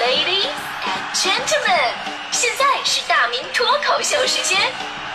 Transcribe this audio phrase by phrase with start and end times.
[0.00, 0.50] Ladies
[0.84, 1.94] and gentlemen，
[2.32, 4.58] 现在是大明脱口秀时间，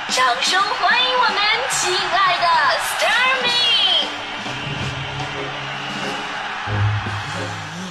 [0.10, 1.38] 掌声欢迎我们
[1.72, 2.48] 亲爱的
[2.96, 4.08] Starmy。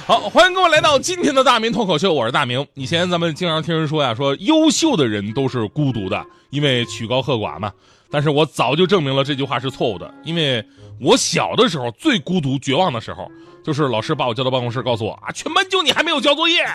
[0.07, 2.65] 好，欢迎各位来到今天的大明脱口秀，我是大明。
[2.73, 7.71] 以前咱们经常听人说呀，说优秀的人都是孤独的，因为曲高和寡嘛。
[8.09, 10.65] 但是我早就证明了这句话是错误的，因为
[10.99, 13.31] 我小的时候最孤独、绝望的时候，
[13.63, 16.65] 就是老师把我叫到办公室，告诉我啊，全班就你还没有交作业。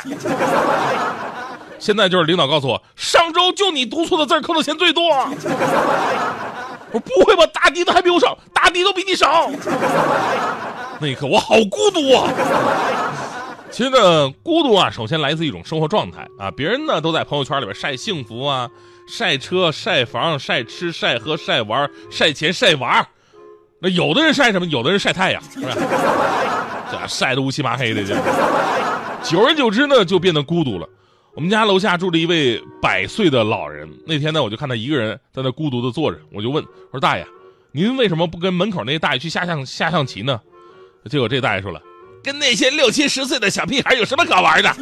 [1.79, 5.03] 现在就是领导告诉我，上周就你读错的字儿扣的钱最多。
[6.93, 9.51] 我不会吧，大迪都还比我少，大迪都比你少。
[11.01, 12.33] 那一刻我好孤独啊。
[13.71, 18.71] 其实呢，孤独啊，首先来自一种生活状态啊，别人呢都在朋友圈里边晒幸福啊。
[19.07, 23.07] 晒车、晒房、晒吃、晒喝、晒玩、晒钱、晒娃
[23.85, 24.65] 那有的人晒什么？
[24.69, 25.75] 有的人晒太阳，是吧？
[26.91, 28.15] 这晒得乌漆麻黑的，这
[29.23, 30.89] 久而久之呢，就变得孤独了。
[31.35, 37.27] 我们家楼下住着一位百岁的老人，那天呢，我就看他一个人在那孤独的坐着，我就问我说：“大爷，
[37.73, 40.41] 您为什么不跟门口那大爷去下象下象棋呢？”
[41.11, 41.79] 结果这大爷说了
[42.25, 44.75] ：“跟那些六七十岁的小屁孩有什么可玩的？”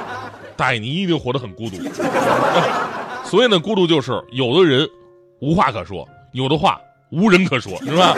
[0.56, 1.76] 大爷，你一定活得很孤独。
[3.28, 4.88] 所以呢孤独，就是有的人
[5.40, 6.80] 无话可说，有的话
[7.14, 8.14] 无人可说， 是吧？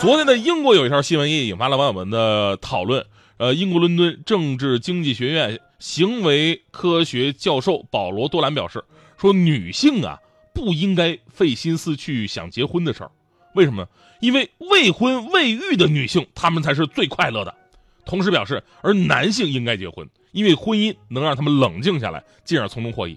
[0.00, 3.04] 昨天的英国有一条新闻也引发了网友们的讨论。
[3.38, 8.84] 呃，英国伦敦政治经济学院行为科学教授保罗多兰表示，
[9.16, 10.18] 说女性啊
[10.52, 13.10] 不应该费心思去想结婚的事儿。
[13.54, 13.88] 为什么呢？
[14.20, 17.54] 因为未婚未育的女性，她们才是最快乐的。
[18.04, 20.08] 同时表示，而男性应该结婚。
[20.32, 23.16] 因为婚姻能让他们冷静下来，进而从中获益，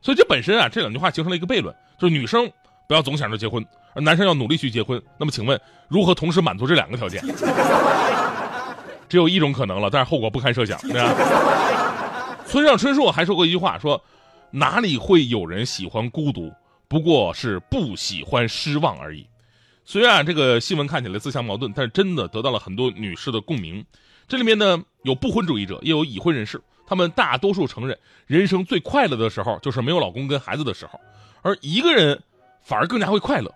[0.00, 2.50] 所以这本身啊，这两句话形成了一个悖论，就是女生
[2.86, 5.00] 不要总想着结婚，而男生要努力去结婚。
[5.18, 7.22] 那么请问，如何同时满足这两个条件？
[9.08, 12.36] 只有一种可能了，但是后果不堪设想，对吧？
[12.46, 14.02] 村上春树还说过一句话，说
[14.50, 16.52] 哪里会有人喜欢孤独，
[16.88, 19.26] 不过是不喜欢失望而已。
[19.84, 23.84] 虽然这个新闻看起来自相矛盾，但是真的得到了很多女士的共鸣。
[24.28, 30.98] 这里面呢有不婚主义者，也有已婚人士，他们大多数承认，人生最快乐的时候就是没有老公跟孩子的时候，
[31.42, 32.22] 而一个人
[32.62, 33.52] 反而更加会快乐，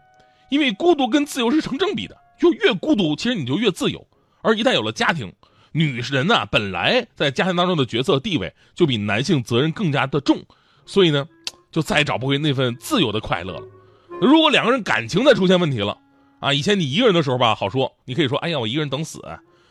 [0.50, 4.06] 因为孤独跟自由是成正比的，就越孤独，其实你就越自由。
[4.43, 5.33] 而一旦有了家庭，
[5.72, 10.43] 女人呐本来在家庭当中的角色地位就比男性责任更加的重，
[10.84, 11.27] 所以呢，
[11.71, 13.62] 就再也找不回那份自由的快乐了。
[14.21, 15.99] 如果两个人感情再出现问题了，
[16.41, 19.21] 啊，以前你一个人的时候吧，好说，你可以说，哎呀，我一个人等死。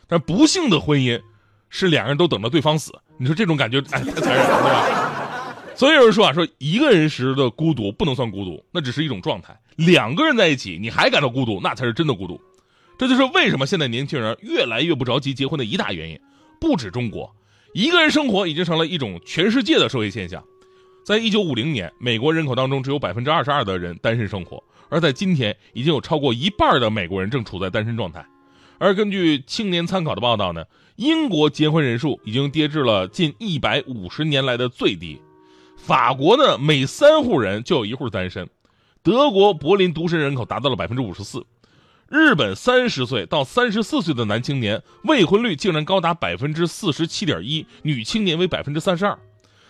[0.07, 1.19] 但不幸的婚姻，
[1.69, 2.91] 是两个人都等着对方死。
[3.17, 5.04] 你说这种感觉，哎，太残忍了，对吧？
[5.75, 9.57] 所以有人说啊，说一个人时的孤独不能算孤独，那只是一种状态。
[9.75, 12.39] 两个人在一起，你还感到孤独，那才是真的孤独。
[12.97, 16.19] 这就是为什么现在年轻人越来越不着急结婚的一大原因。
[16.61, 17.35] 不止中国，
[17.73, 20.41] 一个人生活已经成了一种全世界的社会现象。
[21.05, 28.25] 在一九五零年，美国人口当中只有百分之二十二的人单身生活，而在今天，已经有超过一半的美国人正处在单身状态。
[28.77, 30.63] 而根据青年参考的报道呢，
[30.95, 35.19] 英国结婚人数已经跌至了近一百五十年来的最低。
[35.85, 38.50] 法国呢，每三户人就有一户单身。
[39.03, 41.46] 德国柏林独身人口达到了百分之五十四。
[42.09, 49.16] 日本三十岁到三十四岁的男青年未婚率竟然高达百分之四十七点一，女青年为百分之三十二。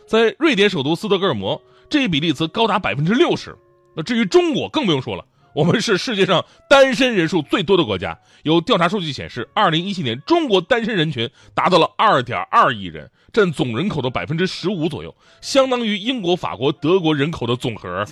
[0.07, 3.53] 在瑞典首都斯德哥尔摩，这一比例则高达百分之六十。
[3.93, 5.25] 那至于中国，更不用说了。
[5.55, 8.19] 我们是世界上单身人数最多的国家。
[8.43, 18.05] 有调查数据显示，二零一七年中国单身人群达到了二点二亿人，占总人口的百分之十五左右，相当于英国、法国、德国人口的总和。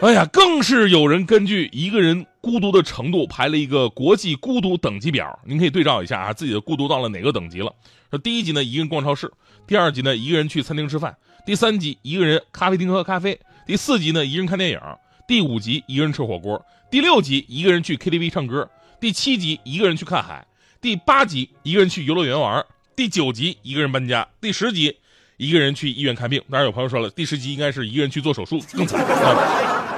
[0.00, 7.70] 哎呀，更是有人根据一个人孤独的程度排了一个国际孤独等级表，您可以对照一下啊，自己的孤独到了哪个等级了？
[8.10, 9.26] 说第一级呢，一个人逛超市；
[9.66, 11.12] 第二级呢，一个人去餐厅吃饭；
[11.44, 13.34] 第三级，一个人咖啡厅喝咖啡；
[13.66, 14.80] 第四级呢，一个人看电影。
[15.28, 18.66] 第五集一个人吃火锅，第六集一个人去 KTV 唱歌，
[18.98, 20.46] 第七集一个人去看海，
[20.80, 22.64] 第八集一个人去游乐园玩，
[22.96, 24.96] 第九集一个人搬家，第十集
[25.36, 26.42] 一个人去医院看病。
[26.50, 29.04] 当然有朋友说了，第十集应该是一个人去做手术，更惨，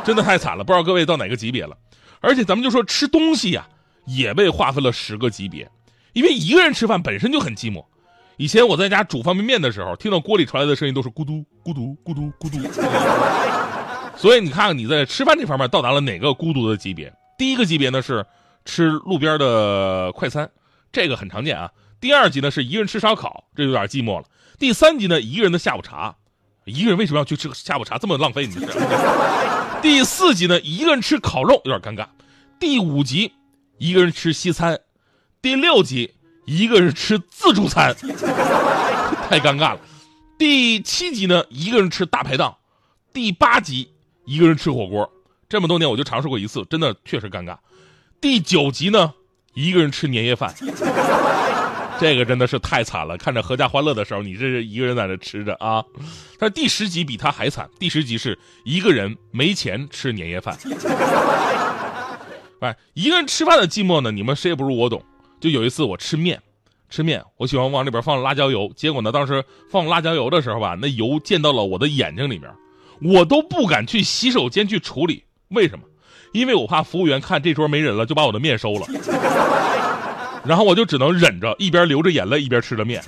[0.04, 0.64] 真的太惨了。
[0.64, 1.78] 不知道各位到哪个级别了？
[2.18, 3.68] 而且咱们就说吃东西呀，
[4.06, 5.70] 也被划分了十个级别，
[6.12, 7.84] 因为一个人吃饭本身就很寂寞。
[8.36, 13.59] 以前我在家煮方便面的时候，听到锅里传来的声音都是咕嘟咕嘟咕嘟咕嘟。
[14.20, 17.10] 所以你看看你在吃饭这方面到达了哪个孤独的级别？
[17.38, 18.26] 第一个级别呢是
[18.66, 20.50] 吃路边的快餐，
[20.92, 21.70] 这个很常见啊。
[22.02, 24.26] 第二级呢是一个人吃烧烤，这有点寂寞了。
[24.58, 26.14] 第三级呢一个人的下午茶，
[26.66, 28.46] 一个人为什么要去吃下午茶这么浪费？
[28.46, 28.66] 你知道
[29.80, 32.06] 第四级呢一个人吃烤肉有点尴尬。
[32.58, 33.32] 第五级
[33.78, 34.78] 一个人吃西餐。
[35.40, 36.12] 第六级
[36.44, 37.96] 一个人吃自助餐，
[39.30, 39.80] 太尴尬了。
[40.38, 42.52] 第七集呢，一个人吃大排档；
[43.14, 43.90] 第八集
[44.24, 45.10] 一个人吃火锅。
[45.48, 47.56] 这么多年我就尝试过一次，真的确实尴尬。
[48.20, 49.12] 第九集呢，
[49.54, 50.54] 一个人吃年夜饭，
[51.98, 53.18] 这个真的是太惨了。
[53.18, 55.84] 看着阖家欢乐的时候，你这是一个人在那吃着啊。
[56.38, 60.56] 但是第十集比他还惨，第十集是一个人没钱吃年夜饭。
[62.60, 65.02] 哎，一个人吃饭的寂寞呢，你们谁也不如我懂。
[65.40, 66.40] 就有一次我吃面。
[66.90, 68.70] 吃面，我喜欢往里边放辣椒油。
[68.76, 72.50] 结果呢，当时放辣椒油的时候吧，那油溅到了我的眼睛里面，
[73.02, 75.24] 我都不敢去洗手间去处理。
[75.48, 75.84] 为什么？
[76.32, 78.86] 因为我怕服务员看这桌没人了，就把我的面收了。
[80.44, 83.02] 然后我就只能忍着，一边流着眼泪，一边吃着面。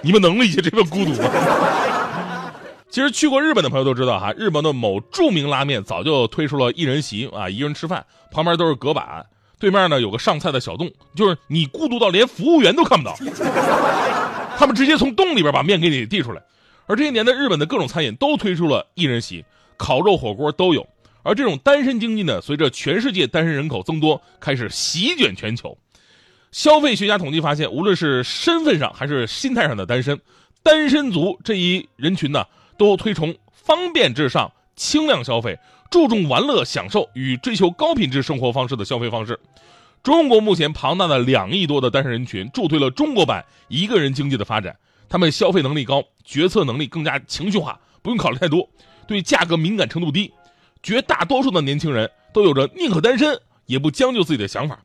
[0.00, 1.28] 你们能理解这份孤独吗？
[2.90, 9.24] 其实去过日本的朋友都知道哈，日本的某著名拉面早就推出了一人席啊，一个人吃饭，旁边都是隔板。
[9.58, 13.14] 对面呢有个上菜的小洞，就是你孤独到连服务员都看不到，
[14.58, 16.42] 他们直接从洞里边把面给你递出来。
[16.92, 19.42] 而这些年的日本的各种餐饮都推出了一人席，
[19.78, 20.86] 烤肉、火锅都有。
[21.22, 25.78] 而这种单身经济呢，随着全世界单身人口增多，开始席卷全球。
[26.50, 30.20] 消费学家统计发现，无论是身份上还是心态上的单身，
[30.62, 32.44] 单身族这一人群呢，
[32.76, 35.58] 都推崇方便至上、轻量消费。
[35.90, 39.40] 注重玩乐、享受与追求高品质生活方式的消费方式。
[40.02, 44.76] 中国目前庞大的两亿多的单身人群，助推了中国版一个人经济的发展。
[45.12, 48.66] 他们消费能力高，决策能力更加情绪化，不用考虑太多，
[49.06, 50.32] 对价格敏感程度低。
[50.82, 54.82] 绝大多数的年轻人都有着宁可单身也不将就自己的想法。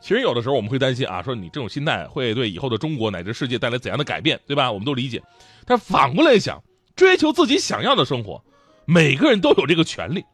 [0.00, 4.72] 其实有的时候我们会担心啊，说你这种心态会对以后的中国乃至世界带来怎样的改变，对吧？
[4.72, 5.22] 我们都理解。
[5.66, 6.64] 但反过来想，
[6.96, 8.42] 追求自己想要的生活。
[8.86, 10.24] 每个人都有这个权利，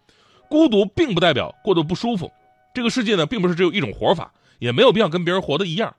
[0.49, 2.31] 孤独并不代表过得不舒服。
[2.73, 5.97] 这个世界呢，并不是只有一种活法，也没有必要跟别人活的一样。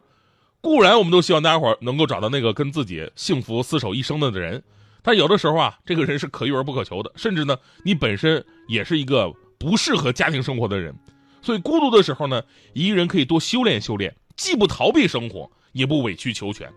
[0.62, 4.62] 固然，我们都希望大家伙能够找到那个跟自己幸福厮守一生的人，
[5.02, 10.94] 但有的时候啊，这个人是可遇而不可求的，甚至呢，你本身也是一个不适合家庭生活的人。
[11.42, 16.70] 所以，孤独的时候呢，一个人可以多修炼修炼，既不逃避生活，也不委曲求全。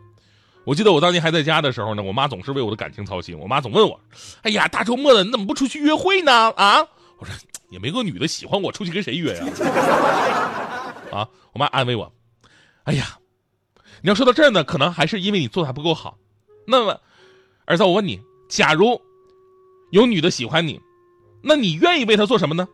[0.64, 3.37] 我记得我当年还在家的时候呢，我妈总是为我的感情操心。
[3.37, 4.00] 我妈总问我
[4.43, 6.78] ：“哎呀，大周末的你怎么不出去约会呢？”啊，
[7.19, 7.35] 我说
[7.70, 9.44] 也没个女的喜欢我，出去跟谁约呀？
[11.11, 12.12] 啊，我妈安慰我
[12.85, 13.19] ：“哎呀，
[14.02, 16.16] 你要说到这儿呢，可能还是因为你做的还不够好。
[16.66, 17.00] 那么，
[17.64, 19.00] 儿子，我问你，假如
[19.90, 20.81] 有女的喜欢你，
[21.43, 22.66] 那你愿意为她做什么呢？”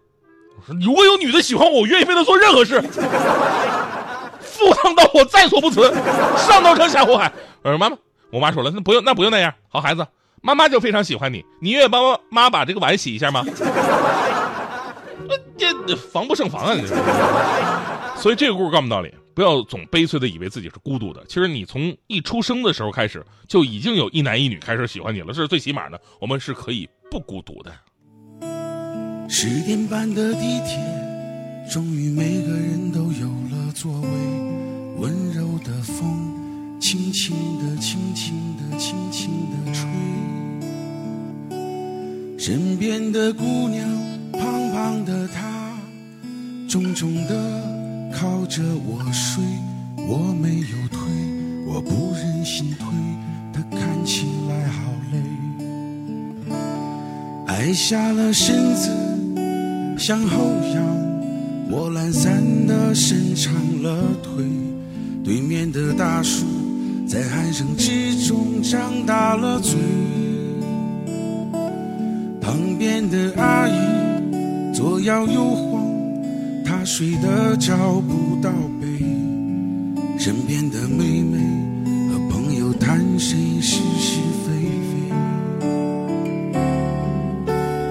[0.56, 2.80] 我说：“如果有女的喜欢我，我愿意为她做任何事。”
[4.40, 5.82] 赴汤蹈火在所不辞，
[6.36, 7.30] 上刀山下火海。
[7.62, 7.96] 我说妈妈，
[8.30, 9.52] 我妈说了，那不用，那不用那样。
[9.68, 10.06] 好孩子，
[10.40, 13.44] 妈妈就非常喜欢你，你愿意帮妈妈把这个碗洗一下吗？
[15.86, 16.74] 这防不胜防啊！
[18.16, 21.24] 所以这个故事告诉我们道理：不要总悲催的以为自己是孤独的。
[21.28, 25.28] 其实你从一出生的时候开始，就已经有一男一女开始喜欢你了。
[25.28, 27.72] 这是最起码的，我们是可以不孤独的。
[29.28, 30.76] 十点半的地铁，
[31.70, 34.08] 终于每个人都有了座位。
[34.96, 39.88] 温柔的风，轻轻地、轻轻地、轻轻地吹。
[42.36, 43.88] 身边的姑娘，
[44.32, 44.42] 胖
[44.72, 45.78] 胖的她，
[46.68, 47.77] 重重的
[48.20, 49.44] 靠着我睡。
[49.96, 50.98] 我没有推，
[51.64, 52.88] 我不忍心推，
[53.52, 55.22] 她看起来好累。
[57.46, 58.90] 矮下了身子，
[59.96, 60.82] 向后仰，
[61.70, 64.44] 我懒散地伸长了腿。
[65.22, 66.44] 对面的大叔
[67.06, 69.78] 在鼾声之中张大了嘴，
[72.40, 75.77] 旁边的阿姨左摇右晃，
[76.84, 78.86] 睡得找不到北。
[80.18, 81.38] 身边的妹妹
[82.10, 84.52] 和朋友谈谁是是非
[84.88, 85.12] 非，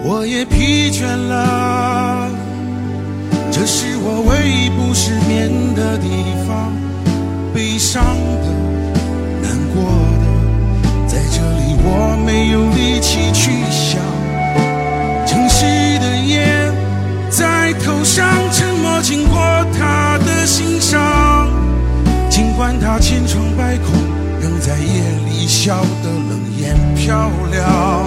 [0.03, 2.29] 我也疲倦了，
[3.49, 6.07] 这是我唯一不失眠的地
[6.47, 6.73] 方。
[7.53, 8.47] 悲伤的、
[9.41, 9.83] 难过
[10.19, 10.25] 的，
[11.07, 13.51] 在这里我没有力气去
[17.67, 19.37] 在头上沉默，经过
[19.77, 21.51] 他的心上。
[22.29, 23.91] 尽管他千疮百孔，
[24.39, 28.05] 仍在夜里笑得冷眼漂亮。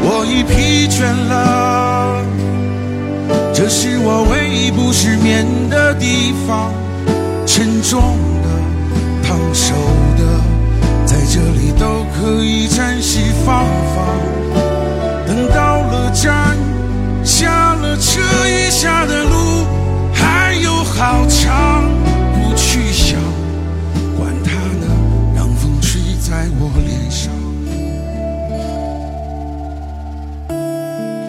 [0.00, 2.22] 我已疲倦了，
[3.52, 6.72] 这是我唯一不失眠的地方。
[7.48, 8.48] 沉重的、
[9.26, 9.74] 烫手
[10.16, 10.22] 的，
[11.04, 14.35] 在这里都可以暂时放放。
[18.86, 19.66] 下的路
[20.14, 21.82] 还有好长
[22.34, 23.18] 不去想
[24.16, 24.86] 管他呢
[25.34, 27.32] 让风吹在我脸上。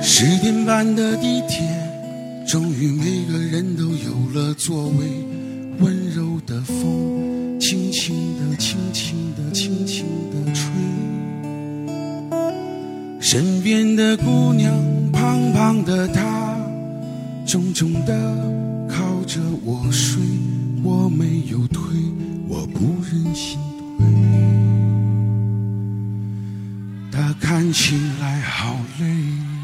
[0.04, 1.68] 十点半的地铁
[2.48, 5.08] 终于每个人都有了座位
[5.80, 10.62] 温柔的风轻轻的轻轻的轻轻的吹。
[13.20, 14.72] 身边的姑娘
[15.12, 16.37] 胖胖的她
[17.48, 18.14] 重重的
[18.90, 20.22] 靠着我睡。
[20.84, 21.82] 我没有退，
[22.48, 23.58] 我不忍心
[23.98, 24.06] 退，
[27.10, 29.57] 他看起来好累。